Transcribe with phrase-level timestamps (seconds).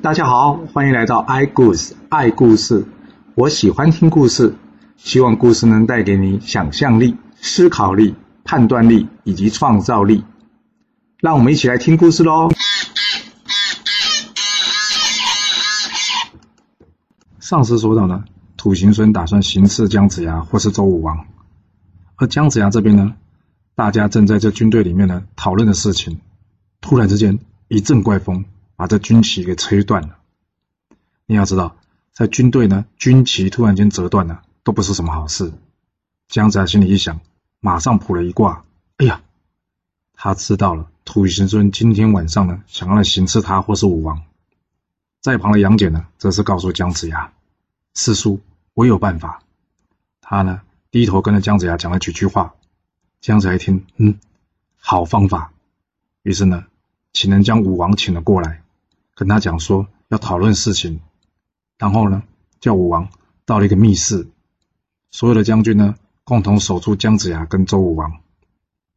[0.00, 2.86] 大家好，欢迎来到 i 故事爱故事。
[3.34, 4.54] 我喜欢听故事，
[4.96, 8.14] 希望故事能带给你想象力、思考力、
[8.44, 10.24] 判断力以及创造力。
[11.18, 12.48] 让我们一起来听故事喽。
[17.40, 18.22] 上次说到呢，
[18.56, 21.26] 土行孙打算行刺姜子牙或是周武王，
[22.14, 23.14] 而姜子牙这边呢，
[23.74, 26.20] 大家正在这军队里面呢讨论的事情，
[26.80, 28.44] 突然之间一阵怪风。
[28.78, 30.18] 把这军旗给吹断了。
[31.26, 31.76] 你要知道，
[32.12, 35.52] 在军队呢，军旗突然间折断了，都不是什么好事。
[36.28, 37.18] 姜子牙心里一想，
[37.58, 38.64] 马上卜了一卦。
[38.98, 39.20] 哎呀，
[40.14, 44.22] 他知道了，土行孙今天晚上呢，想要来行刺他或是武王。
[45.20, 47.32] 在旁的杨戬呢，则是告诉姜子牙
[47.96, 48.40] ：“师叔，
[48.74, 49.42] 我有办法。”
[50.22, 52.54] 他呢，低头跟着姜子牙讲了几句话。
[53.20, 54.20] 姜子牙一听，嗯，
[54.78, 55.52] 好方法。
[56.22, 56.66] 于是呢，
[57.12, 58.62] 请人将武王请了过来。
[59.18, 61.00] 跟他讲说要讨论事情，
[61.76, 62.22] 然后呢，
[62.60, 63.08] 叫武王
[63.44, 64.28] 到了一个密室，
[65.10, 68.20] 所有的将军呢共同守住姜子牙跟周武王。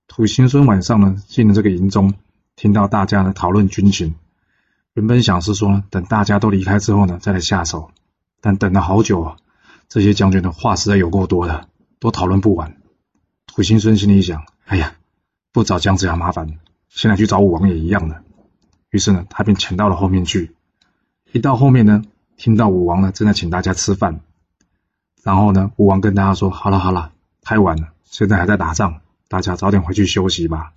[0.06, 2.14] 土行孙晚上呢进了这个营中，
[2.56, 4.14] 听到大家呢讨论军情，
[4.94, 7.90] 原本想是说等大家都离开之后呢再来下手，
[8.42, 9.38] 但等了好久啊，
[9.90, 11.68] 这些将军的话实在有够多的，
[12.00, 12.80] 都讨论不完。
[13.48, 14.94] 土行孙心里想：哎呀，
[15.52, 16.60] 不找姜子牙麻烦，
[16.90, 18.24] 现在去找武王也一样的。
[18.92, 20.54] 于是呢，他便潜到了后面去。
[21.32, 22.04] 一到后面呢，
[22.36, 24.20] 听到武王呢正在请大家吃饭。
[25.24, 30.74] 然后呢，武王跟大家说：“好了好了，太晚了，现在还在打仗，大家早点回去休息吧。”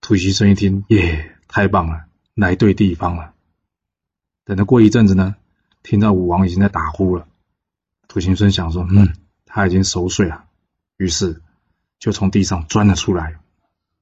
[0.00, 3.34] 土行孙一听，耶，太棒了，来对地方了。
[4.44, 5.34] 等着过一阵子呢，
[5.82, 7.26] 听到武王已经在打呼了。
[8.06, 9.12] 土行孙想说：“嗯，
[9.44, 10.44] 他已经熟睡了。”
[10.98, 11.42] 于是
[11.98, 13.40] 就从地上钻了出来，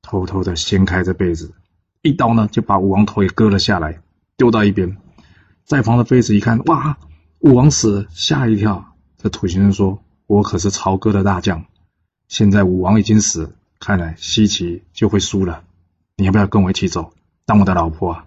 [0.03, 1.55] 偷偷的掀开这被子。
[2.09, 4.01] 一刀呢，就把武王头也割了下来，
[4.39, 4.97] 丢到一边。
[5.65, 6.97] 在旁的妃子一看，哇，
[7.41, 8.95] 武王死了，吓一跳。
[9.19, 11.67] 这土行孙说：“我可是朝歌的大将，
[12.29, 15.65] 现在武王已经死，看来西岐就会输了。
[16.17, 17.13] 你要不要跟我一起走，
[17.45, 18.25] 当我的老婆？”啊？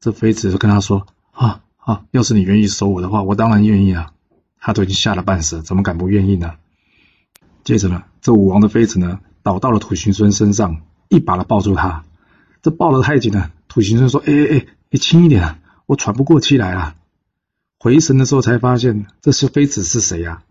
[0.00, 4.12] 这妃子就跟他说：“啊啊，要是你愿意收我的话，我当然愿意啊。”
[4.58, 6.54] 他都已经吓了半死，怎么敢不愿意呢？
[7.64, 10.80] 接着呢，这武王的妃子呢，倒到了土行孙身上，
[11.10, 12.02] 一把的抱住他。
[12.64, 16.96] 这抱得太紧了，土行孙说：“哎哎哎，你轻一点啊，我喘不过气来了。”
[17.78, 20.42] 回神的时候才发现，这是妃子是谁呀？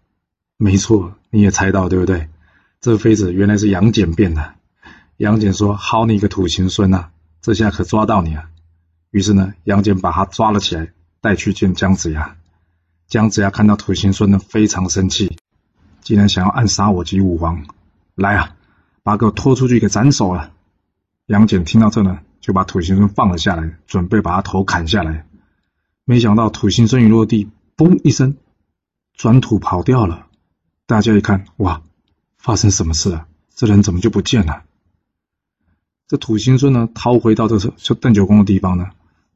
[0.58, 2.30] 没错，你也猜到对不对？
[2.82, 4.54] 这个妃子原来是杨戬变的。
[5.18, 7.10] 杨戬说：“好你个土行孙呐，
[7.42, 8.44] 这下可抓到你了。”
[9.10, 12.36] 于是呢，杨戬把他抓了起来，带去见姜子牙。
[13.08, 15.40] 姜子牙看到土行孙呢，非常生气，
[16.04, 17.66] 竟然想要暗杀我及武王。
[18.14, 18.56] 来啊，
[19.02, 20.52] 把给我拖出去给斩首了。
[21.28, 25.26] 杨戬听到这呢，就把土行孙放了下来，准备把他头砍下来。
[26.04, 28.36] 没想到土行孙一落地，嘣一声，
[29.14, 30.28] 转土跑掉了。
[30.86, 31.82] 大家一看，哇，
[32.38, 33.26] 发生什么事了？
[33.56, 34.64] 这人怎么就不见了？
[36.10, 38.90] 这土行孙呢，逃回到这就邓九公的地方呢，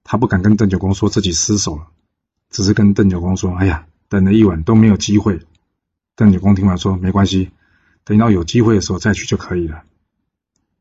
[0.04, 1.88] 他不敢跟邓九公说自己失手了，
[2.50, 5.40] 只是跟邓九公说：“哎呀，等了一晚都没有机会。”
[6.18, 7.52] 邓九公听完说：“没关系，
[8.04, 9.84] 等到有机会的时候再去就可以了。”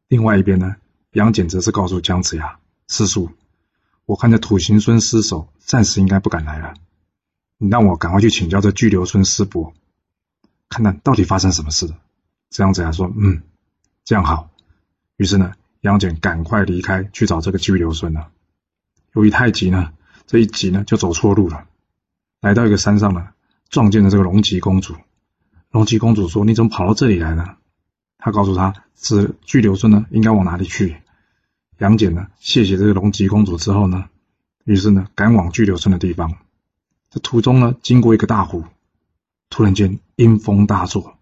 [0.08, 0.74] 另外一边呢？
[1.16, 3.30] 杨戬则是告诉姜子牙：“师叔，
[4.04, 6.74] 我看这土行孙失手，暂时应该不敢来了。
[7.56, 9.72] 你让我赶快去请教这巨流孙师伯，
[10.68, 11.96] 看看到底发生什么事了。”
[12.50, 13.40] 姜子牙说：“嗯，
[14.04, 14.50] 这样好。”
[15.16, 18.28] 于是呢，杨戬赶快离开去找这个巨流孙了。
[19.14, 19.94] 由于太急呢，
[20.26, 21.66] 这一急呢就走错路了，
[22.42, 23.28] 来到一个山上呢，
[23.70, 24.94] 撞见了这个龙吉公主。
[25.70, 27.56] 龙吉公主说：“你怎么跑到这里来呢？”
[28.20, 30.98] 他告诉他：“是巨流孙呢，应该往哪里去？”
[31.78, 34.08] 杨戬呢，谢谢这个龙吉公主之后呢，
[34.64, 36.36] 于是呢，赶往巨流村的地方。
[37.10, 38.64] 这途中呢，经过一个大湖，
[39.50, 41.18] 突然间阴风大作，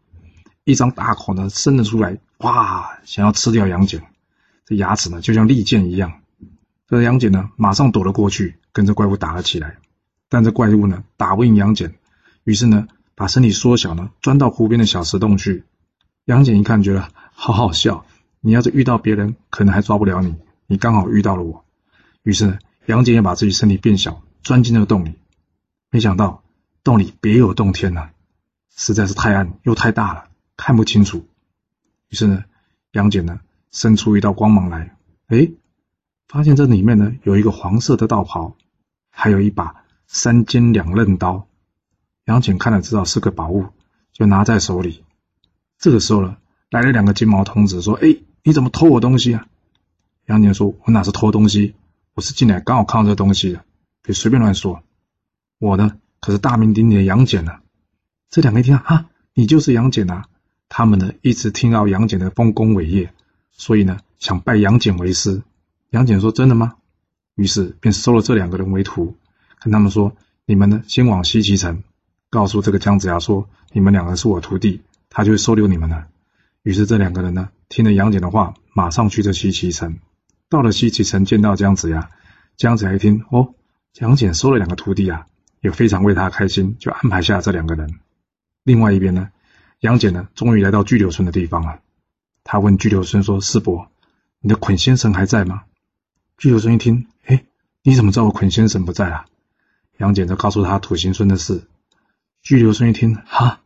[0.63, 4.03] 一张大口呢伸了出来，哇，想要吃掉杨戬。
[4.65, 6.21] 这牙齿呢，就像利剑一样。
[6.87, 9.79] 这杨戬呢，马上躲了过去，跟这怪物打了起来。
[10.29, 11.95] 但这怪物呢，打不赢杨戬，
[12.45, 12.87] 于是呢，
[13.17, 15.65] 把身体缩小呢，钻到湖边的小石洞去。
[16.27, 18.07] 杨戬一看，觉得好好笑。
[18.41, 20.37] 你要是遇到别人，可能还抓不了你。
[20.67, 21.65] 你刚好遇到了我，
[22.23, 25.15] 于是，杨戬也把自己身体变小，钻进那个洞里。
[25.91, 26.43] 没想到
[26.83, 28.11] 洞里别有洞天呐，
[28.75, 31.27] 实在是太暗又太大了，看不清楚。
[32.09, 32.45] 于是呢，
[32.93, 33.41] 杨戬呢
[33.71, 34.97] 伸出一道光芒来，
[35.29, 35.51] 哎，
[36.29, 38.57] 发现这里面呢有一个黄色的道袍，
[39.11, 41.47] 还有一把三尖两刃刀。
[42.25, 43.67] 杨戬看了知道是个宝物，
[44.13, 45.05] 就拿在手里。
[45.79, 46.37] 这个时候呢，
[46.71, 49.47] 来了两个金毛童子，说：“哎。”你怎么偷我东西啊？
[50.27, 51.75] 杨戬说：“我哪是偷东西，
[52.15, 53.65] 我是进来刚好看到这东西的，
[54.03, 54.83] 别随便乱说。
[55.59, 57.57] 我呢，可是大名鼎鼎的杨戬呢。
[58.31, 60.25] 这两个一听，哈，你就是杨戬啊！
[60.71, 63.13] 他们呢，一直听到杨戬的丰功伟业，
[63.53, 65.43] 所以呢，想拜杨戬为师。
[65.91, 66.77] 杨戬说：“真的吗？”
[67.37, 69.15] 于是便收了这两个人为徒，
[69.61, 70.17] 跟他们说
[70.47, 71.83] ：“你们呢，先往西岐城，
[72.31, 74.81] 告诉这个姜子牙说，你们两个是我徒弟，
[75.11, 76.07] 他就会收留你们了。”
[76.65, 79.99] 于是这两个人呢，听了杨戬的话，马上去这西岐城。
[80.55, 82.11] 到了西岐城，见到姜子牙，
[82.57, 83.57] 姜子牙一听，哦，
[83.99, 85.27] 杨戬收了两个徒弟啊，
[85.61, 87.99] 也非常为他开心，就安排下这两个人。
[88.63, 89.33] 另外一边呢，
[89.81, 91.81] 杨戬呢，终于来到巨流村的地方了。
[92.45, 93.91] 他问巨流村说：“师伯，
[94.39, 95.65] 你的捆仙绳还在吗？”
[96.39, 97.45] 巨流村一听，哎，
[97.83, 99.27] 你怎么知道我捆仙绳不在啊？
[99.99, 101.67] 杨戬就告诉他土行孙的事。
[102.43, 103.61] 巨流村一听，哈，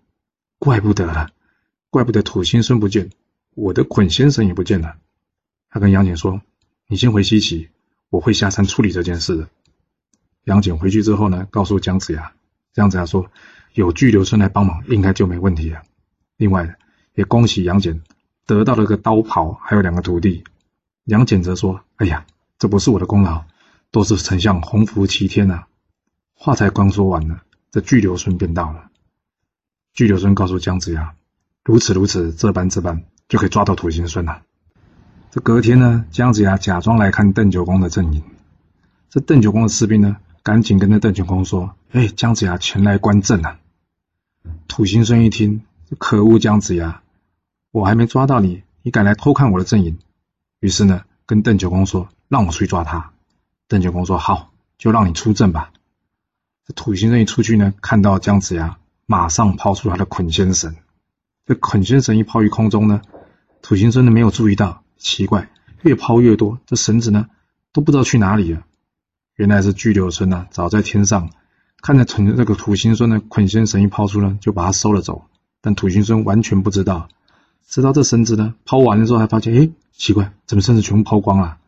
[0.59, 1.29] 怪不得了，
[1.91, 3.11] 怪不得土行孙不见，
[3.55, 4.97] 我的捆仙绳也不见了。
[5.69, 6.41] 他跟杨戬说。
[6.91, 7.69] 你先回西岐，
[8.09, 9.51] 我会下山处理这件事的。
[10.45, 12.33] 杨戬回去之后呢，告诉姜子牙，
[12.73, 13.31] 姜子牙说
[13.75, 15.83] 有巨流村来帮忙，应该就没问题了。
[16.39, 16.79] 另外，
[17.13, 18.01] 也恭喜杨戬
[18.47, 20.45] 得到了个刀袍，还有两个徒弟。
[21.05, 22.25] 杨戬则说：“哎呀，
[22.59, 23.45] 这不是我的功劳，
[23.91, 25.69] 都是丞相洪福齐天啊！”
[26.33, 28.91] 话才刚说完呢，这巨流村便到了。
[29.93, 31.15] 巨流村告诉姜子牙
[31.65, 34.43] ：“如此如此，这般这般，就可以抓到土行孙了。”
[35.31, 38.23] 这隔天呢，姜子牙假装来看邓九公的阵营。
[39.11, 43.59] 这邓九公的士兵呢，赶紧跟着邓九公说：“哎，姜子牙前来观阵啊！”
[44.69, 47.03] 土行孙一听，这可恶，姜子牙，
[47.73, 49.99] 我还没抓到你，你敢来偷看我的阵营？
[50.61, 53.13] 于是呢，跟邓九公说：“让我去抓他。”
[53.69, 55.73] 邓九公说：“好，就让你出阵吧。”
[56.67, 60.75] 这土行孙一出去呢，看到姜子牙，马上抛出他的捆仙绳。
[61.45, 63.03] 这捆仙绳一抛于空中呢，
[63.61, 64.83] 土行孙呢没有注意到。
[64.99, 65.51] 奇怪，
[65.83, 67.29] 越抛越多，这绳子呢
[67.73, 68.65] 都不知道去哪里了。
[69.37, 71.31] 原来是巨流孙呢，早在天上
[71.81, 75.23] 看着屯这个土行孙的捆仙绳一抛出呢，就把它收了走。
[75.61, 77.09] 但土行孙完全不知道，
[77.67, 81.59] 直到这绳子呢抛完的时候，还发现，哎，奇怪，怎么绳子全部抛光了？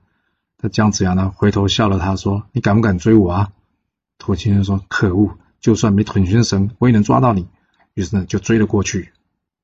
[0.60, 3.52] 那姜子牙呢回头笑了，他说：“你敢不敢追我啊？”
[4.18, 7.46] 土行孙说：“可恶，就算没捆仙绳，我也能抓到你。”
[7.94, 9.10] 于是呢就追了过去，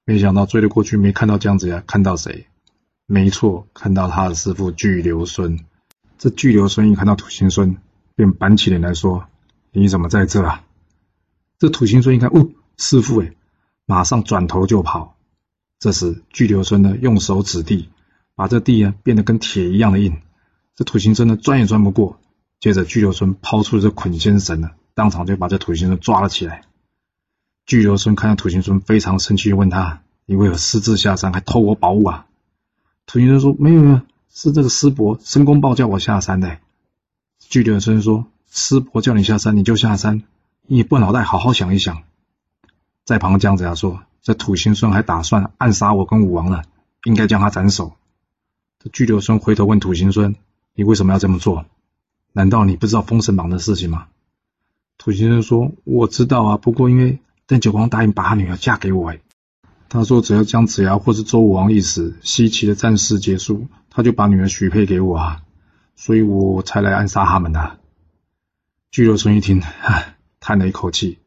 [0.05, 2.47] 没想到追了过去，没看到姜子牙，看到谁？
[3.07, 5.61] 没错，看到他的师傅巨流孙。
[6.19, 7.77] 这巨流孙一看到土行孙，
[8.17, 9.27] 便板起脸来说
[9.71, 10.65] ：“你怎么在这啊？”
[11.59, 13.33] 这土行孙一看，哦，师傅哎，
[13.85, 15.17] 马上转头就跑。
[15.79, 17.91] 这时巨流孙呢，用手指地，
[18.35, 20.21] 把这地啊变得跟铁一样的硬。
[20.75, 22.19] 这土行孙呢，钻也钻不过。
[22.59, 26.63] 接着巨流孙抛出这捆仙绳呢，当场就把这土行孙抓了起来。
[27.67, 32.26] 巨流孙看到土行孙非常生气，问他：“你为何私自下山，还偷我宝物啊？”
[33.07, 36.59] 土行孙说：“没有没有，是这个师伯申公豹叫我下山的。”
[37.39, 40.25] 巨流孙说：“师伯叫你下山，你就下山，
[40.67, 42.03] 你不脑袋好好想一想。”
[43.05, 46.63] 在旁姜子牙说：“这土行孙还打算暗杀我跟武王呢，
[47.05, 47.93] 应该将他斩首。”
[48.83, 50.35] 这巨流孙回头问土行孙
[50.75, 51.65] ：“你为什么要这么做？
[52.33, 54.09] 难道你不知道封神榜的事情吗？”
[54.99, 59.15] 土行孙说：“我知道啊，不过因为邓九公答应把他女儿嫁给我。”
[59.89, 65.43] 他说：“只要姜子牙或是周武王一死，西岐的战事结束，他就把女儿许配给我啊，
[65.95, 67.79] 所以我才来暗杀他们的。”
[68.91, 71.19] 巨鹿孙一听，唉，叹了一口气，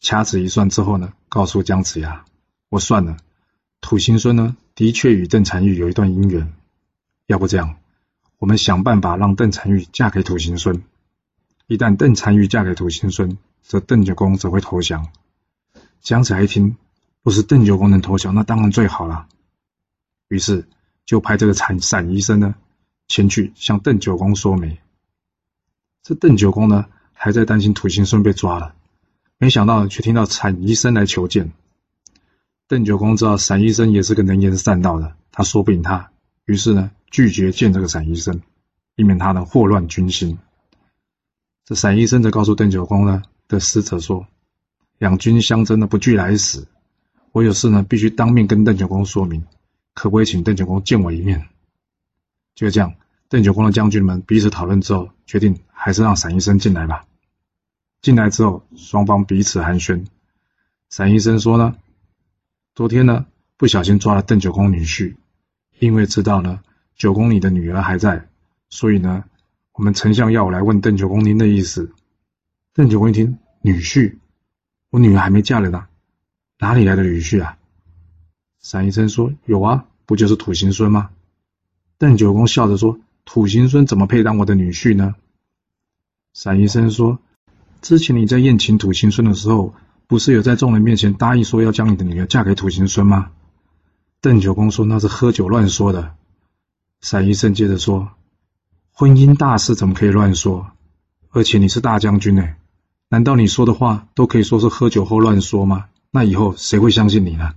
[0.00, 2.24] 掐指一算之后呢，告诉姜子牙
[2.70, 3.18] ：“我算了，
[3.80, 6.52] 土行孙呢，的确与邓婵玉有一段姻缘。
[7.26, 7.76] 要不这样，
[8.38, 10.82] 我们想办法让邓婵玉嫁给土行孙。
[11.66, 15.08] 一旦邓婵玉嫁给土行孙，则邓九公则会投降。”
[16.00, 16.76] 姜子牙一听。
[17.22, 19.28] 不是邓九公能投降，那当然最好了。
[20.28, 20.66] 于是
[21.04, 22.54] 就派这个产陕医生呢，
[23.08, 24.78] 前去向邓九公说媒。
[26.02, 28.74] 这邓九公呢，还在担心土行孙被抓了，
[29.36, 31.52] 没想到却听到产医生来求见。
[32.68, 36.10] 邓九公知道陕医生也是个能言善道的，他说不赢他，
[36.46, 38.40] 于是呢拒绝见这个陕医生，
[38.96, 40.38] 以免他呢祸乱军心。
[41.66, 44.26] 这陕医生则告诉邓九公呢的使者说
[44.98, 46.66] ：“两军相争呢不惧来死。”
[47.32, 49.44] 我有事呢，必须当面跟邓九公说明，
[49.94, 51.48] 可不可以请邓九公见我一面？
[52.56, 52.94] 就这样，
[53.28, 57.06] 邓九公的将军们彼此讨论之后，决定还是让陕医生进来吧。
[58.02, 60.06] 进来之后，双方彼此寒暄。
[60.88, 61.76] 陕医生说呢，
[62.74, 65.14] 昨天呢不小心抓了邓九公女婿，
[65.78, 66.60] 因为知道呢
[66.96, 68.28] 九公你的女儿还在，
[68.70, 69.24] 所以呢
[69.72, 71.94] 我们丞相要我来问邓九公您的意思。
[72.74, 74.16] 邓九公一听，女婿，
[74.90, 75.86] 我女儿还没嫁人呢。
[76.60, 77.56] 哪里来的女婿啊？
[78.60, 81.08] 陕医生说：“有啊，不就是土行孙吗？”
[81.96, 85.14] 邓九公笑着说：“土行孙怎么配当我的女婿呢？”
[86.34, 87.18] 闪医生说
[87.80, 89.74] ：“之前你在宴请土行孙的时候，
[90.06, 93.30] 不是有在众人面前答应说要将你的女儿嫁给土行孙吗？”
[94.20, 96.14] 邓九公说：“那是喝酒乱说的。”
[97.00, 98.10] 闪医生接着说
[98.92, 100.72] ：“婚姻大事怎么可以乱说？
[101.30, 102.46] 而且你是大将军呢，
[103.08, 105.86] 难道你说的话都可以说是喝酒后乱说吗？
[106.10, 107.54] 那以后谁会相信你呢？”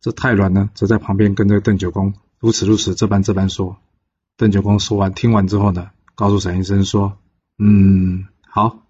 [0.00, 3.78] 这太鸾呢，则在旁边跟着邓九公如此如此这般这般说。
[4.36, 7.16] 邓九公说完，听完之后呢，告诉沈医生说
[7.58, 8.82] ：“嗯，好，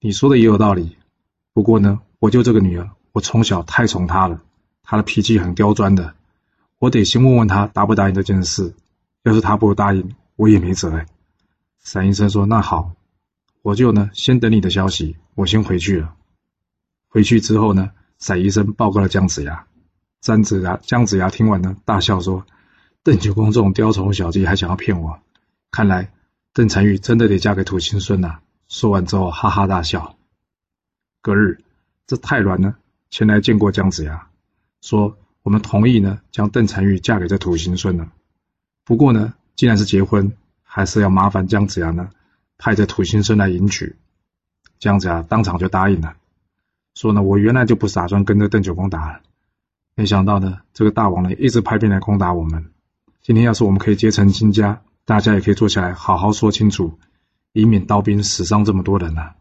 [0.00, 0.96] 你说的也有道理。
[1.52, 4.42] 不过呢，我就这个女儿，我从小太宠她了，
[4.82, 6.14] 她的脾气很刁钻的。
[6.78, 8.74] 我得先问问她答不答应这件事。
[9.22, 11.04] 要是她不答应，我也没辙。”
[11.84, 12.92] 沈医生说：“那好，
[13.62, 16.14] 我就呢先等你的消息，我先回去了。”
[17.10, 19.66] 回去之后呢，闪医生报告了姜子牙。
[20.22, 22.46] 姜子牙姜子牙听完呢，大笑说。
[23.02, 25.18] 邓九公这种雕虫小技还想要骗我，
[25.70, 26.12] 看来
[26.52, 28.40] 邓婵玉真的得嫁给土行孙呐！
[28.68, 30.18] 说完之后哈哈大笑。
[31.22, 31.64] 隔日，
[32.06, 32.76] 这太鸾呢
[33.08, 34.28] 前来见过姜子牙，
[34.82, 38.12] 说我们同意呢将邓婵玉嫁给这土行孙了。
[38.84, 42.10] 不过呢，既然是结婚，还是要麻烦姜子牙呢
[42.58, 43.96] 派这土行孙来迎娶。
[44.78, 46.16] 姜子牙当场就答应了，
[47.00, 49.22] 说呢我原来就不打算跟着邓九公打，
[49.94, 52.72] 没想到呢这个大王呢一直派兵来攻打我们。
[53.22, 56.98] 今天要是我们可以结成亲家，大家也可以坐下来好好说清楚，
[57.54, 59.32] 以免刀兵死伤这么多人呐。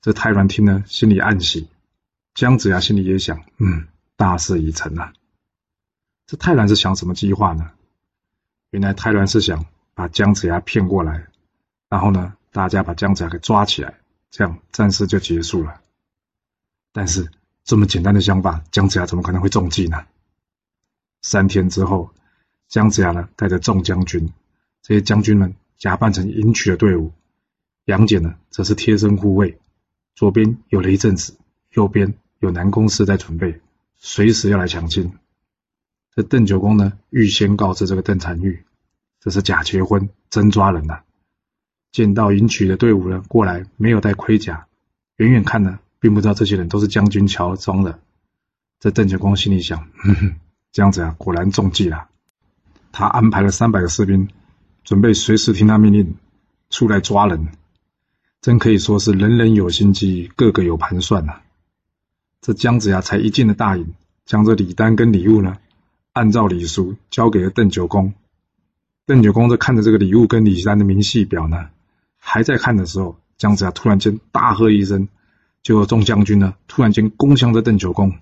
[0.00, 1.66] 这太鸾听了，心里暗喜。
[2.34, 5.12] 姜子牙心里也想：嗯，大事已成啊。
[6.28, 7.72] 这太鸾是想什么计划呢？
[8.70, 11.26] 原来太鸾是想把姜子牙骗过来，
[11.88, 13.94] 然后呢，大家把姜子牙给抓起来，
[14.30, 15.80] 这样战事就结束了。
[16.94, 17.28] 但是
[17.64, 20.06] 这么简单的想法，姜子牙怎么可能会中计呢？
[21.20, 22.10] 三天之后。
[22.66, 24.32] 姜子牙呢，带着众将军，
[24.82, 27.12] 这些将军们假扮成迎娶的队伍，
[27.84, 29.60] 杨戬呢，则是贴身护卫。
[30.14, 31.36] 左边有雷震子，
[31.72, 33.60] 右边有南宫氏在准备，
[33.98, 35.12] 随时要来抢亲。
[36.14, 38.64] 这邓九公呢，预先告知这个邓婵玉，
[39.20, 41.02] 这是假结婚，真抓人呐。
[41.92, 44.66] 见到迎娶的队伍呢过来，没有带盔甲，
[45.16, 47.98] 远远看呢，并不知道这些人都是将军乔装的。
[48.78, 50.34] 这邓九公心里想： 哼哼，
[50.70, 52.08] 姜子牙果然中计了。
[52.92, 54.28] 他安排了三百个士兵，
[54.84, 56.16] 准备随时听他命令
[56.68, 57.48] 出来抓人，
[58.42, 61.40] 真可以说是人人有心机，个个有盘算呐。
[62.42, 63.94] 这姜子牙才一进了大营，
[64.26, 65.56] 将这礼单跟礼物呢，
[66.12, 68.12] 按照礼俗交给了邓九公。
[69.06, 71.70] 邓九公在看着这个礼物跟礼单的明细表呢，
[72.18, 75.08] 还在看的时候，姜子牙突然间大喝一声，
[75.64, 78.12] 就有众将军呢突然间攻向这邓九公。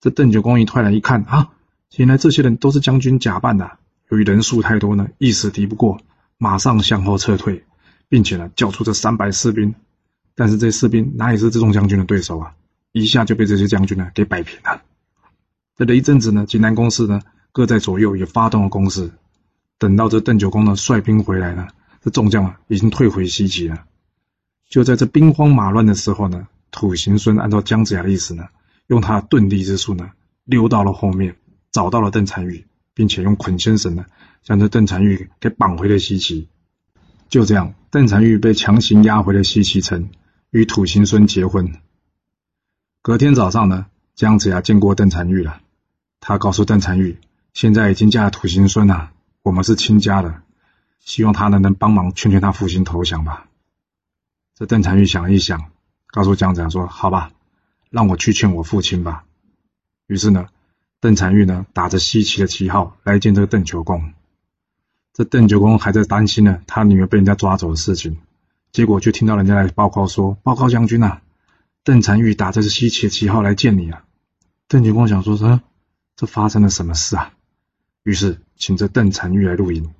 [0.00, 1.50] 这邓九公一突然一看啊，
[1.96, 3.78] 原来这些人都是将军假扮的。
[4.10, 6.00] 由于人数太多呢，一时敌不过，
[6.38, 7.64] 马上向后撤退，
[8.08, 9.74] 并且呢叫出这三百士兵，
[10.34, 12.54] 但是这士兵哪里是这众将军的对手啊？
[12.92, 14.82] 一下就被这些将军呢给摆平了。
[15.76, 17.20] 这一阵子呢济南公司呢
[17.52, 19.12] 各在左右也发动了攻势。
[19.78, 21.68] 等到这邓九公呢率兵回来了，
[22.02, 23.84] 这众将啊已经退回西岐了。
[24.70, 28.46] 就在这兵荒马乱的时候呢，土行孙按照姜子牙的意思呢，
[28.86, 30.12] 用他遁地之术呢
[30.44, 31.36] 溜到了后面，
[31.72, 32.64] 找到了邓婵玉。
[32.98, 34.06] 并且用捆仙绳呢，
[34.42, 36.48] 将这邓婵玉给绑回了西岐。
[37.28, 40.10] 就这样，邓婵玉被强行押回了西岐城，
[40.50, 41.74] 与土行孙结婚。
[43.00, 45.60] 隔天早上呢，姜子牙见过邓婵玉了。
[46.18, 47.18] 他告诉邓婵玉，
[47.54, 50.42] 现在已经嫁了土行孙了，我们是亲家了，
[50.98, 53.46] 希望他呢能帮忙劝劝他父亲投降吧。
[54.56, 55.70] 这邓婵玉想了一想，
[56.10, 57.30] 告诉姜子牙说：“好吧，
[57.90, 59.24] 让我去劝我父亲吧。”
[60.06, 60.48] 于是呢。
[61.00, 64.14] 邓婵玉呢，打着西岐的旗号来见这个邓九公。
[65.12, 68.18] 这邓九公还在担心呢，他女儿被人家抓走的事情，
[68.72, 71.20] 结果就听到人家来报告说：“报告将军呐，
[71.84, 74.02] 邓婵玉打着是西岐的旗号来见你啊。”
[74.66, 75.60] 邓九公想说：“这
[76.16, 77.32] 这发生了什么事啊？”
[78.02, 79.94] 于是请这邓婵玉来录音。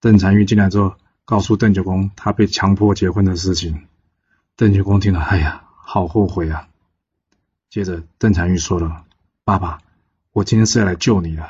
[0.00, 3.86] 邓婵玉进来之后，告诉邓九公他被强迫结婚的事情。
[4.58, 6.68] 邓九公听了，哎呀，好后悔啊！
[7.70, 9.04] 接着邓婵玉说了
[9.44, 9.80] ：“爸爸。”
[10.34, 11.48] 我今天是要来救你的。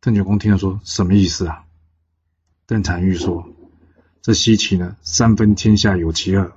[0.00, 1.64] 邓九公听了说：“什么意思啊？”
[2.66, 3.48] 邓婵玉说
[4.20, 6.52] ：“这西岐呢，三分天下有其二，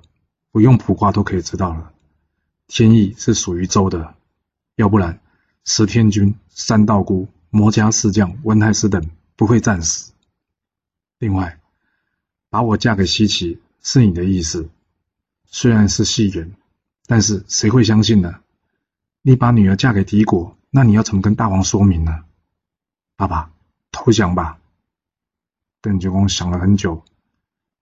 [0.52, 1.94] 不用卜卦都可以知道了。
[2.68, 4.16] 天意是属于周的，
[4.76, 5.22] 要不然
[5.64, 10.12] 十天君、三道姑、魔家四将、温太师等不会战死。
[11.18, 11.62] 另外，
[12.50, 14.70] 把我嫁给西岐是你的意思，
[15.50, 16.52] 虽然是戏言，
[17.06, 18.40] 但是谁会相信呢？
[19.22, 22.26] 你把女儿嫁给敌国。”那你要怎么跟大王说明呢？
[23.16, 23.52] 爸爸，
[23.92, 24.60] 投降吧。
[25.82, 27.04] 邓九公想了很久，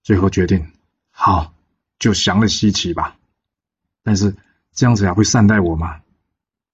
[0.03, 0.71] 最后决定
[1.11, 1.53] 好，
[1.99, 3.17] 就降了西岐吧。
[4.03, 4.37] 但是
[4.71, 5.99] 姜子牙会善待我吗？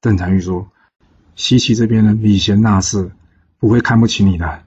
[0.01, 0.71] 邓婵玉说
[1.35, 3.11] ：“西岐这边呢，礼贤纳士，
[3.57, 4.65] 不会看不起你的。”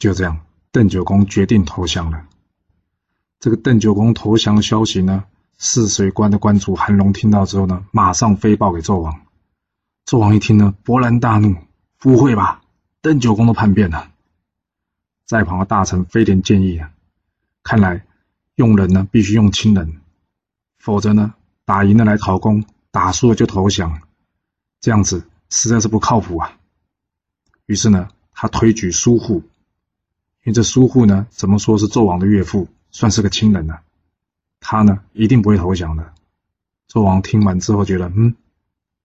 [0.00, 2.26] 就这样，邓九公决定投降了。
[3.42, 5.24] 这个邓九公投降的消息呢，
[5.58, 9.26] 泗水关的关主韩龙听到之后呢，马上飞报给纣王。
[10.06, 11.56] 纣王一听呢，勃然大怒
[11.98, 12.62] ：“不会吧？
[13.00, 14.12] 邓九公都叛变了！”
[15.26, 16.92] 在旁的大臣飞廉建议啊，
[17.64, 18.06] 看来
[18.54, 20.00] 用人呢，必须用亲人，
[20.78, 21.34] 否则呢，
[21.64, 24.02] 打赢了来讨功，打输了就投降，
[24.80, 26.60] 这样子实在是不靠谱啊。
[27.66, 29.38] 于是呢，他推举苏护，
[30.44, 33.80] 因为这苏护呢，怎么说是纣王的岳父，算是个亲人呢，
[34.60, 36.12] 他呢，一定不会投降的。
[36.88, 38.36] 纣王听完之后觉得，嗯，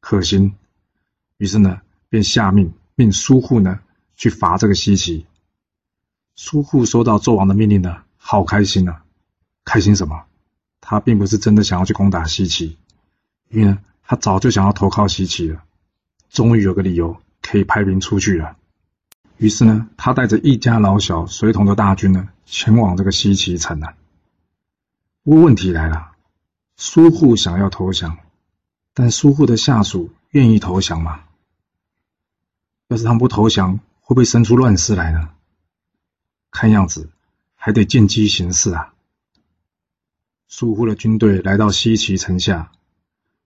[0.01, 0.53] 可行，
[1.38, 3.79] 于是呢，便下命命苏护呢
[4.15, 5.25] 去伐这个西岐。
[6.36, 9.03] 苏护收到纣王的命令呢，好开心啊！
[9.63, 10.25] 开心什么？
[10.82, 12.75] 他并不是真的想要去攻打西岐，
[13.50, 15.63] 因为呢，他早就想要投靠西岐了，
[16.29, 18.58] 终于有个理由可以派兵出去了。
[19.38, 23.96] 于是呢，他带着一家老小、随同的大军呢，前往这个西岐城啊。
[25.24, 26.13] 不过问题来了，
[26.77, 28.18] 苏护想要投降，
[28.94, 31.25] 但苏护的下属愿意投降吗？
[32.88, 35.30] 要是他们不投降，会不会生出乱世来呢？
[36.50, 37.10] 看样子
[37.56, 38.94] 还得见机行事啊！
[40.48, 42.72] 苏护的军队来到西岐城下，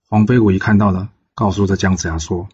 [0.07, 2.47] 黄飞虎一看到呢，告诉这姜子牙说：“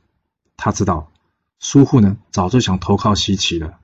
[0.55, 1.11] 他知道
[1.59, 3.77] 苏护呢早就想投靠西岐了，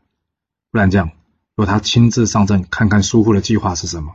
[0.71, 1.11] 不然这样
[1.55, 4.13] 由他亲自上阵看看苏护的计划是什么，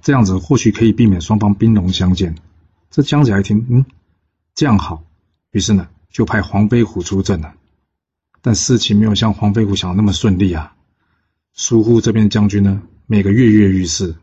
[0.00, 2.36] 这样子或许可以避免双方兵戎相见。”
[2.90, 3.84] 这姜子牙一听，嗯，
[4.54, 5.02] 这样好，
[5.50, 7.54] 于是呢就派黄飞虎出阵了。
[8.40, 10.76] 但事情没有像黄飞虎想的那么顺利啊！
[11.52, 14.14] 苏护这边的将军呢，每个跃跃欲试。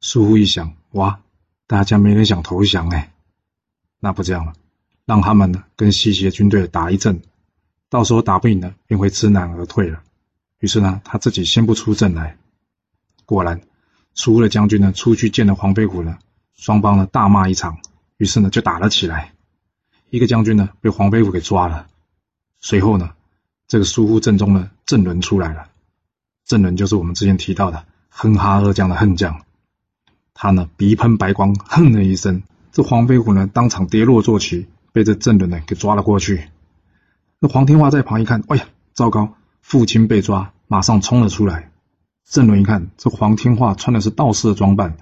[0.00, 1.20] 苏护一想，哇，
[1.68, 3.12] 大家没人想投降哎，
[4.00, 4.52] 那不这样了，
[5.06, 7.22] 让他们呢跟西岐的军队打一阵，
[7.88, 10.02] 到时候打不赢呢，便会知难而退了。
[10.62, 12.36] 于是呢，他自己先不出阵来。
[13.26, 13.62] 果然，
[14.14, 16.18] 苏护的将军呢出去见了黄飞虎呢，
[16.54, 17.78] 双方呢大骂一场，
[18.16, 19.32] 于是呢就打了起来。
[20.08, 21.88] 一个将军呢被黄飞虎给抓了，
[22.60, 23.10] 随后呢，
[23.66, 25.66] 这个苏护阵中呢郑伦出来了。
[26.44, 29.42] 郑伦就是我们之前提到的哼哈二将的恨将，
[30.32, 36.50] 他呢鼻喷白光，哼了一声，这黄飞虎呢当场跌落坐骑，被这郑伦呢给抓了过去。
[37.40, 41.70] 那黄天化在旁一看，哎呀，糟糕，父亲被抓，马上冲了出来。
[42.28, 44.98] 郑伦一看，这黄天化穿的是道士的装扮，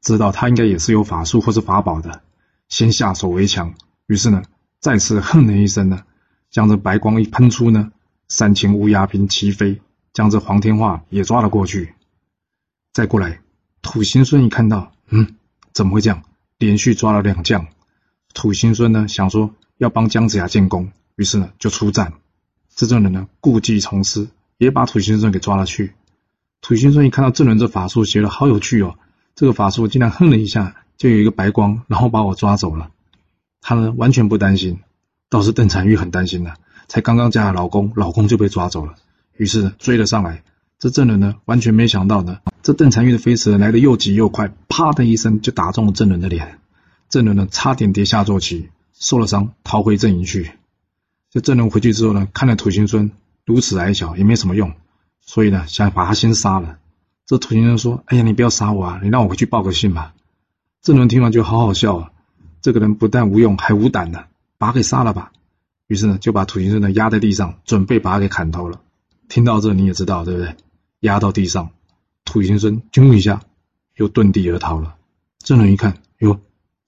[0.00, 2.22] 知道他应该也是有法术或是法宝的，
[2.68, 3.74] 先下手为强。
[4.06, 4.42] 于是呢，
[4.80, 6.04] 再次哼了一声呢，
[6.50, 7.92] 将这白光一喷出呢，
[8.28, 9.82] 三千乌鸦兵齐飞。
[10.12, 11.92] 将这黄天化也抓了过去，
[12.92, 13.40] 再过来，
[13.82, 15.34] 土行孙一看到，嗯，
[15.72, 16.22] 怎么会这样？
[16.56, 17.66] 连续抓了两将，
[18.32, 22.12] 土行孙呢想说要帮姜子牙建功，于是呢就出战。
[22.74, 24.26] 这众人呢故技重施，
[24.58, 25.92] 也把土行孙给抓了去。
[26.60, 28.96] 土行孙一看到郑伦这法术觉得好有趣哦，
[29.36, 32.90] 这个法术竟然哼了一下，就有一个白光，然后把我抓走了。
[33.60, 34.80] 他呢完全不担心，
[35.28, 36.54] 倒是邓婵玉很担心呢，
[36.88, 38.94] 才刚刚嫁了老公，老公就被抓走了。
[39.36, 40.42] 于是追了上来，
[40.78, 46.58] 这证人呢完全没想到呢，这邓婵玉的飞驰来得又急又快，啪的一声就打中了郑伦的脸，
[47.08, 50.50] 郑伦呢差点跌下坐骑，受了伤逃回阵营去。
[51.34, 53.10] 这郑伦回去之后呢，看了土行孙
[53.44, 54.72] 如此矮小也没什么用，
[55.20, 56.78] 所以呢想把他先杀了。
[57.26, 60.14] 这土行孙说：“哎呀，你不要杀我啊，你让我回去报个信吧。”
[60.80, 62.12] 郑伦听完就好好笑啊，
[62.62, 64.26] 这个人不但无用还无胆呢，
[64.58, 65.32] 把他给杀了吧。
[65.88, 68.80] 于是呢就把土行孙呢压在地上，准备把他给砍头了。
[69.28, 70.54] 听到这你也知道对不对？
[71.00, 71.70] 压到地上，
[72.24, 73.40] 土行孙啾一下，
[73.96, 74.94] 又遁地而逃了。
[75.38, 76.38] 郑伦一看，哟，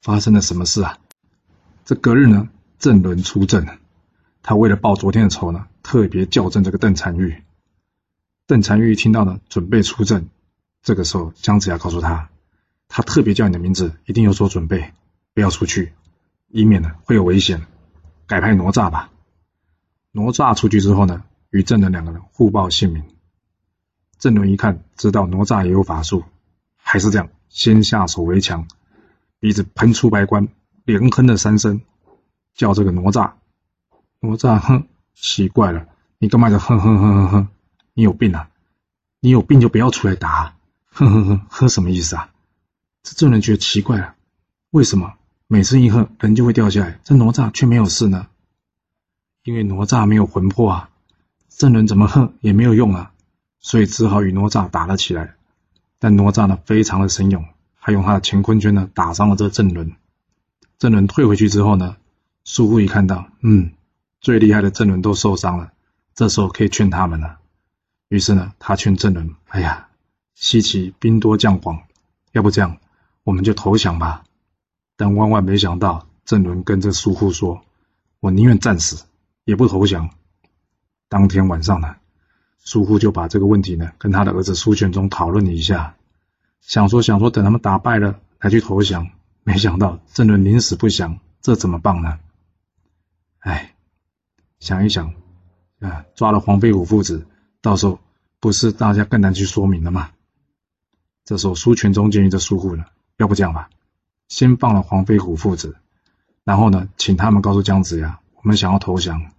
[0.02, 0.98] 发生了什么事啊？
[1.84, 3.66] 这隔日呢，郑伦出阵，
[4.48, 7.42] 他为了报昨天的仇呢，特别叫阵这个邓婵玉。
[8.46, 10.28] 邓婵玉听到呢，准备出阵。
[10.84, 12.30] 这个时候，姜子牙告诉他，
[12.86, 14.92] 他特别叫你的名字，一定有所准备，
[15.34, 15.94] 不要出去，
[16.46, 17.66] 以免呢会有危险。
[18.28, 19.10] 改派哪吒吧。
[20.12, 21.24] 哪吒出去之后呢？
[21.50, 23.02] 与郑伦两个人互报姓名，
[24.20, 26.22] 郑伦一看，知道哪吒也有法术，
[26.76, 28.68] 还是这样，先下手为强，
[29.40, 30.46] 鼻子喷出白光，
[30.84, 31.80] 连哼了三声，
[32.54, 33.32] 叫这个哪吒。
[34.20, 35.86] 哪吒哼，奇怪了，
[36.18, 37.48] 你干嘛在哼哼哼哼哼？
[37.94, 38.48] 你有病啊？
[39.20, 40.56] 你有病就不要出来打，啊
[40.90, 42.30] 哼哼哼，哼什么意思啊？
[43.02, 44.14] 这郑伦觉得奇怪了，
[44.70, 45.14] 为什么
[45.46, 48.26] 每次一哼人就会掉下来，这哪吒却没有事呢？
[49.44, 50.90] 因为哪吒没有魂魄啊。
[51.48, 53.12] 郑伦怎么哼也没有用啊，
[53.60, 55.34] 所以只好与哪吒打了起来。
[55.98, 57.46] 但哪吒呢非常的神勇，
[57.78, 59.92] 还用他的乾坤圈呢打伤了这郑伦。
[60.78, 61.96] 郑伦退回去之后呢，
[62.44, 63.70] 苏护一看到，嗯，
[64.26, 65.72] 最厉害的郑伦都受伤了，
[66.12, 67.38] 这时候可以劝他们了。
[68.08, 69.86] 于是呢，他劝郑伦：“哎呀，
[70.34, 71.84] 西岐兵多将广，
[72.32, 72.78] 要不这样，
[73.22, 74.24] 我们就投降吧。”
[74.98, 77.62] 但万万没想到，郑伦跟这苏护说
[78.18, 79.04] ：“我宁愿战死，
[79.44, 80.10] 也不投降。”
[81.08, 81.94] 当天晚上呢，
[82.58, 85.94] 苏护就把这个问题呢跟他的儿子苏全忠讨论了一下，
[86.60, 89.08] 想说想说等他们打败了才去投降，
[89.44, 92.18] 没想到郑伦临死不降，这怎么办呢？
[93.38, 93.75] 哎，
[94.58, 95.14] 想一想，
[95.80, 97.26] 啊，抓了黄飞虎父子。
[97.60, 97.98] 到时候
[98.38, 100.10] 不是大家更难去说明了吗？
[101.24, 102.84] 这时候苏全忠建议这苏护呢，
[103.16, 103.68] 要不这样吧，
[104.28, 105.76] 先放了黄飞虎父子，
[106.44, 109.32] 然后呢，请他们告诉姜子牙，我们想要投降，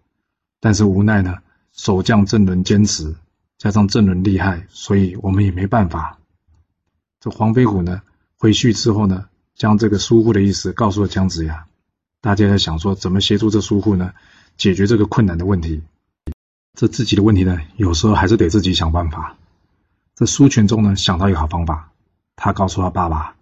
[0.59, 1.37] 但是无奈呢，
[1.71, 3.15] 守将郑伦坚持，
[3.57, 6.19] 加上郑伦厉害，所以我们也没办法。
[7.21, 8.01] 这黄飞虎呢，
[8.37, 11.67] 回去之后呢，将这个苏护的意思告诉了姜子牙，
[12.19, 14.13] 大家在想说怎么协助这苏护呢，
[14.57, 15.83] 解决这个困难的问题。
[16.73, 19.35] 这自己的问题呢，有时候还是得自己想办法。
[20.15, 21.91] 这苏全忠呢想到一个好方法，
[22.35, 23.35] 他告诉他爸爸，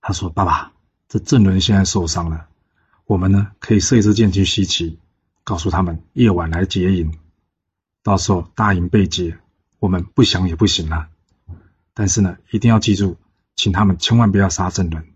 [0.00, 0.72] 他说：“爸爸，
[1.08, 2.48] 这郑伦现在受伤了，
[3.06, 4.96] 我们呢可以射一支箭去西岐，
[5.44, 7.18] 告诉他们夜晚来劫营，
[8.02, 9.38] 到时候大营被劫，
[9.78, 11.08] 我们不想也不行了。
[11.94, 13.16] 但是呢，一定要记住，
[13.54, 15.06] 请他们千万不要杀郑伦，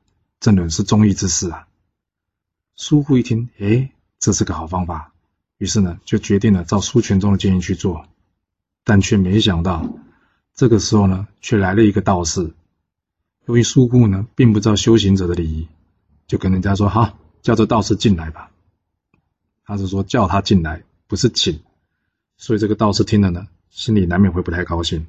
[0.40, 1.66] 郑伦是忠义之士啊。”
[2.76, 5.12] 苏护一听，哎，这是个好方法。
[5.58, 8.06] 于是呢，就决定了照苏全忠的建议去做，
[8.84, 9.88] 但却没想到，
[10.54, 12.52] 这个时候呢，却来了一个道士。
[13.46, 15.68] 由于苏护呢，并不知道修行者的礼仪，
[16.26, 18.50] 就跟人家说：“好，叫这道士进来吧。”
[19.64, 21.60] 他是说叫他进来，不是请。
[22.36, 25.06] 所以这个道士听了呢，心里难免会不太高兴。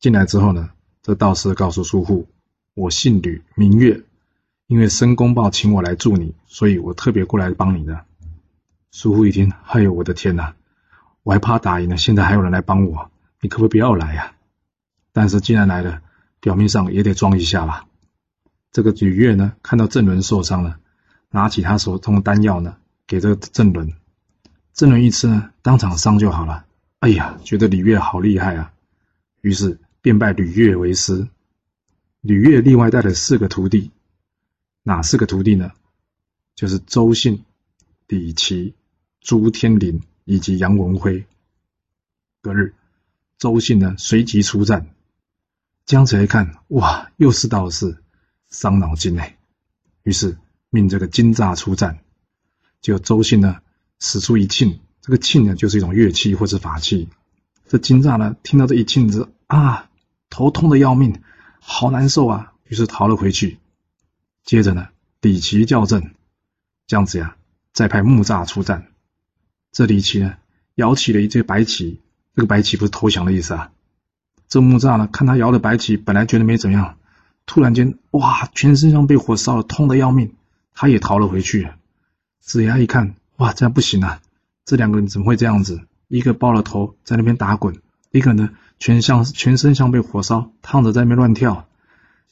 [0.00, 0.70] 进来之后呢，
[1.02, 2.28] 这道士告诉苏护
[2.74, 4.02] ：“我姓吕，名月，
[4.66, 8.04] 因为申公豹请我来助你，所以我特别过来帮你的。”
[8.92, 10.54] 疏忽一听，哎呦，我的天哪！
[11.22, 14.34] 我还怕打赢呢，现在还有人来帮我，你可不可以不要来呀？
[15.12, 16.02] 但是既然来了，
[16.40, 17.86] 表面上也得装一下吧。
[18.70, 20.78] 这个吕月呢，看到郑伦受伤了，
[21.30, 22.76] 拿起他手中的丹药呢，
[23.06, 23.92] 给这个郑伦。
[24.74, 26.66] 郑伦一吃呢，当场伤就好了。
[27.00, 28.74] 哎呀，觉得吕月好厉害啊，
[29.40, 31.28] 于是便拜吕月为师。
[32.20, 33.90] 吕月另外带了四个徒弟，
[34.82, 35.72] 哪四个徒弟呢？
[36.54, 37.44] 就是周信、
[38.06, 38.74] 李琦。
[39.22, 41.24] 朱天林以及杨文辉。
[42.40, 42.74] 隔日，
[43.38, 44.88] 周信呢随即出战。
[45.86, 48.02] 姜子牙一看，哇，又是道士，
[48.48, 49.38] 伤脑筋哎。
[50.02, 50.38] 于是
[50.70, 52.00] 命这个金吒出战。
[52.80, 53.60] 就周信呢
[54.00, 57.08] 使出一磬，这个磬呢就是一种乐器或是法器。
[57.68, 59.88] 这金吒呢听到这一磬子啊，
[60.30, 61.22] 头痛的要命，
[61.60, 63.58] 好难受啊，于是逃了回去。
[64.42, 64.88] 接着呢，
[65.20, 66.16] 李琦叫阵，
[66.88, 67.36] 姜子牙
[67.72, 68.91] 再派木吒出战。
[69.72, 70.34] 这李琦呢，
[70.74, 71.98] 摇起了一只白旗，
[72.36, 73.72] 这个白旗不是投降的意思啊。
[74.46, 76.98] 这木吒呢，看他摇的白旗，本来觉得没怎么样，
[77.46, 80.34] 突然间，哇，全身像被火烧了，痛的要命，
[80.74, 81.70] 他也逃了回去。
[82.38, 84.20] 子牙一看，哇，这样不行啊，
[84.66, 85.80] 这两个人怎么会这样子？
[86.08, 87.80] 一个抱了头在那边打滚，
[88.10, 91.66] 一个呢，全像全身像被火烧，烫着在那边乱跳。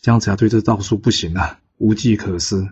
[0.02, 2.68] 姜子牙对这道术不行啊，无计可施。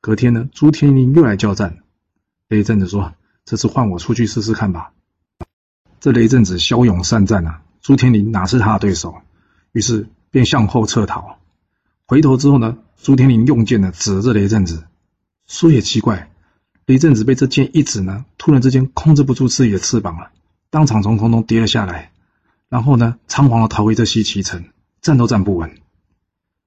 [0.00, 1.78] 隔天呢，朱天林又来叫战，
[2.48, 3.14] 雷震子说。
[3.48, 4.92] 这次换我出去试试看吧。
[6.00, 9.22] 这雷震子骁勇善战啊，朱天林哪是他的对手？
[9.72, 11.38] 于是便向后撤逃。
[12.04, 14.84] 回头之后呢，朱天林用剑呢指着雷震子，
[15.46, 16.30] 说也奇怪，
[16.84, 20.30] 雷震子被这剑一指呢，突然之间控制不住自己的翅膀了，
[20.68, 22.12] 当场从空中跌了下来，
[22.68, 24.66] 然后呢，仓皇的逃回这西岐城，
[25.00, 25.74] 站都站不稳。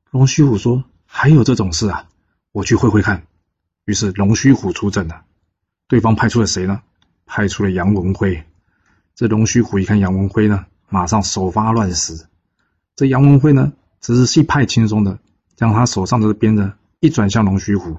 [0.10, 2.08] 龙须虎说：“还有这种事啊？
[2.52, 3.28] 我去会会看。”
[3.86, 5.26] 于是龙须虎出阵了。
[5.92, 6.82] 对方派出了谁呢？
[7.26, 8.46] 派出了杨文辉。
[9.14, 12.28] 这龙须虎一看杨文辉呢，马上手发乱石。
[12.96, 15.20] 这杨文辉呢，只是一派轻松的，
[15.58, 17.98] 将他手上的鞭子一转向龙须虎。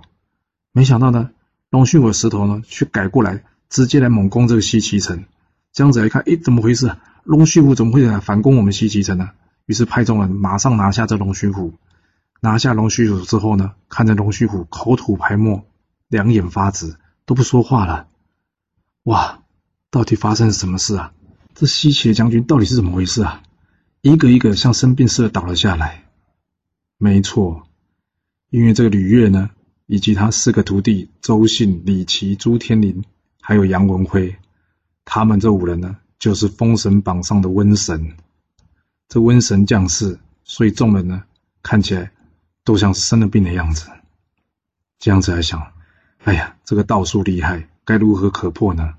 [0.73, 1.33] 没想到呢，
[1.69, 5.27] 龙须虎的石头呢，却改过来，直接来猛攻这个西岐城。
[5.75, 6.97] 这样子来看，哎，怎么回事？
[7.25, 9.33] 龙须虎怎么会来反攻我们西岐城呢？
[9.67, 11.75] 于是派众人马上拿下这龙须虎。
[12.41, 15.67] 拿下龙须虎之后呢，看着龙须虎口吐白沫，
[16.09, 16.97] 两眼发直。
[17.33, 18.09] 都不说话了，
[19.05, 19.43] 哇！
[19.91, 21.15] 到底发生什么事啊？
[21.55, 23.43] 这西岐的将军到底是怎么回事啊？
[24.03, 26.05] 一个一个像生病似的倒了下来。
[26.99, 27.67] 没错，
[28.51, 29.49] 因为这个吕月呢，
[29.87, 33.03] 以及他四个徒弟周信、李琦、朱天林，
[33.41, 34.37] 还有杨文辉，
[35.07, 38.15] 他们这五人呢，就是封神榜上的瘟神。
[39.09, 41.25] 这瘟神将士所以众人呢
[41.63, 42.13] 看起来
[42.63, 43.89] 都像是生了病的样子。
[44.99, 45.73] 这样子来想：
[46.25, 48.95] 哎呀，这个道术厉害，该如何可破呢？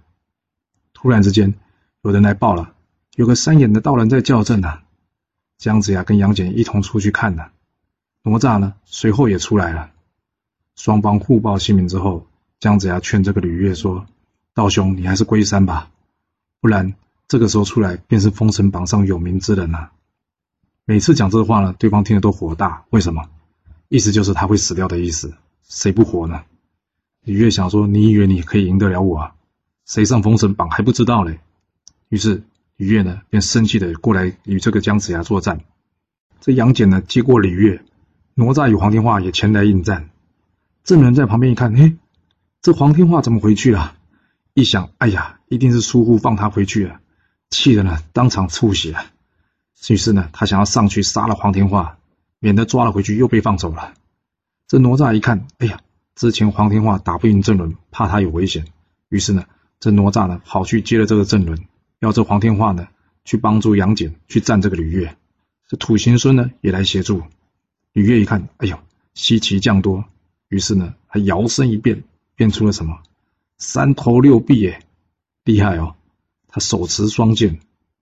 [0.94, 1.54] 突然之间，
[2.02, 2.74] 有人来报了，
[3.16, 4.84] 有个三眼的道人在叫阵啊！
[5.58, 7.46] 姜子牙跟杨戬一同出去看呢。
[8.24, 9.92] 哪吒呢，随后也出来了。
[10.76, 12.28] 双方互报姓名之后，
[12.60, 14.06] 姜子牙劝这个吕岳说
[14.54, 15.92] ：“道兄，你还是归山吧，
[16.60, 16.94] 不然
[17.30, 19.94] 这个时候出来便是封神榜上有名之人啊。”
[20.84, 22.84] 每次讲这话呢，对方听得都火大。
[22.90, 23.30] 为什么？
[23.88, 25.34] 意思就是他会死掉的意思。
[25.64, 26.44] 谁不活呢？
[27.24, 29.36] 李月想说：“你以为你可以赢得了我啊？
[29.86, 31.40] 谁上封神榜还不知道嘞。”
[32.10, 32.44] 于是
[32.76, 35.62] 李月呢，便生气的过来与这个姜子牙作战。
[36.42, 37.82] 这杨戬呢，接过李月，
[38.36, 40.10] 哪吒与黄天化也前来应战。
[40.84, 41.96] 郑人在旁边一看，嘿，
[42.62, 43.96] 这黄天化怎么回去了？
[44.54, 47.00] 一想，哎呀，一定是疏忽放他回去了，
[47.50, 48.98] 气得呢当场吐血。
[49.88, 51.98] 于是呢，他想要上去杀了黄天化，
[52.40, 53.94] 免得抓了回去又被放走了。
[54.68, 55.80] 这哪吒一看，哎呀，
[56.16, 58.66] 之前黄天化打不赢郑伦，怕他有危险，
[59.10, 59.46] 于是呢，
[59.80, 61.66] 这哪吒呢跑去接了这个郑伦，
[62.00, 62.88] 要这黄天化呢
[63.26, 65.18] 去帮助杨戬去战这个吕岳。
[65.68, 67.24] 这土行孙呢也来协助。
[67.94, 68.78] 吕岳一看，哎呦，
[69.14, 70.06] 西岐将多。
[70.50, 72.04] 于是呢，他摇身一变，
[72.36, 73.00] 变出了什么？
[73.58, 74.84] 三头六臂耶，
[75.46, 75.96] 厉害哦！
[76.48, 77.60] 他手持双剑，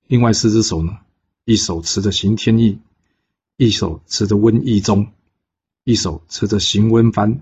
[0.07, 0.97] 另外四只手呢，
[1.45, 2.79] 一手持着行天翼，
[3.55, 5.11] 一手持着瘟疫钟，
[5.85, 7.39] 一手持着行瘟幡，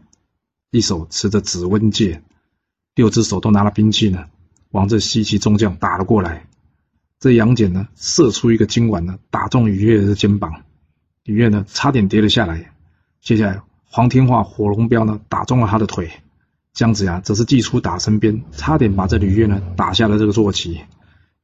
[0.72, 2.22] 一手持着紫温戒，
[2.96, 4.26] 六只手都拿了兵器呢，
[4.72, 6.46] 往这西岐众将打了过来。
[7.20, 10.64] 这杨戬呢，射出一个金丸呢，打中吕岳的肩膀，
[11.24, 12.72] 吕岳呢，差点跌了下来。
[13.22, 13.62] 接下来。
[13.92, 16.12] 黄天化火龙镖呢，打中了他的腿。
[16.74, 20.82] 姜子牙则是祭出打神鞭，差点把这吕岳呢打下了这个坐骑。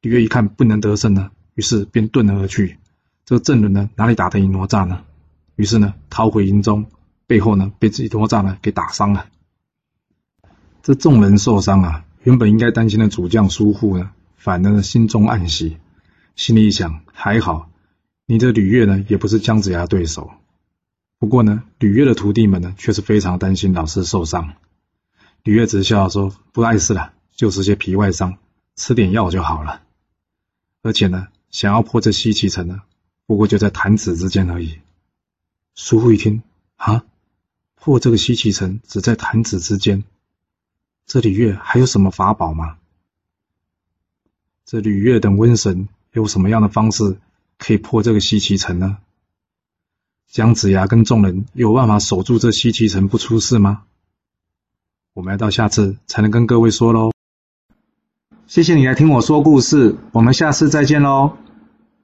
[0.00, 2.78] 吕岳一看不能得胜呢，于是便遁了而去。
[3.24, 5.02] 这个郑伦呢，哪里打得赢哪吒呢？
[5.56, 6.86] 于是呢，逃回营中，
[7.26, 9.28] 背后呢被自己哪吒呢给打伤了。
[10.82, 15.78] 这众人受伤啊，原本应该担心的主将苏护呢，反而心中暗喜，
[16.36, 17.70] 心里一想：还好，
[18.26, 20.30] 你这吕岳呢，也不是姜子牙对手。
[21.18, 24.54] 不过呢，吕岳的徒弟们呢，却是非常担心老师受伤。
[25.42, 28.36] 吕岳只笑说：“不碍事了，就是些皮外伤，
[28.76, 29.82] 吃点药就好了。
[30.82, 32.82] 而且呢，想要破这西岐城呢，
[33.26, 34.78] 不过就在弹指之间而已。”
[35.74, 36.42] 苏护一听，
[36.76, 37.04] 啊，
[37.76, 40.02] 破这个西岐城只在弹指之间，
[41.06, 42.78] 这吕岳还有什么法宝吗？
[44.64, 47.18] 这吕岳等瘟神有什么样的方式
[47.58, 48.98] 可以破这个西岐城呢？
[50.28, 53.84] 姜子牙跟众人有办法守住这西岐城不出事吗？
[55.12, 57.12] 我们要到下次才能跟各位说喽。
[58.48, 61.36] 谢谢你来听我说故事，我们下次再见喽。